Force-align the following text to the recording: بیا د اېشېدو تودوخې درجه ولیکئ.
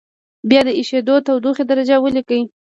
بیا 0.49 0.61
د 0.67 0.69
اېشېدو 0.79 1.15
تودوخې 1.25 1.63
درجه 1.69 1.95
ولیکئ. 1.99 2.41